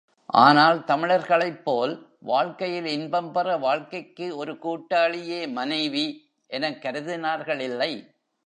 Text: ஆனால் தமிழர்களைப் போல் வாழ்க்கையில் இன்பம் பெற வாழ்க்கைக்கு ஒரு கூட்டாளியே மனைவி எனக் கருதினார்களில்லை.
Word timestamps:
ஆனால் 0.25 0.79
தமிழர்களைப் 0.87 1.61
போல் 1.63 1.93
வாழ்க்கையில் 2.19 2.85
இன்பம் 2.85 3.31
பெற 3.31 3.57
வாழ்க்கைக்கு 3.57 4.35
ஒரு 4.35 4.53
கூட்டாளியே 4.53 5.51
மனைவி 5.51 6.05
எனக் 6.47 6.81
கருதினார்களில்லை. 6.83 7.91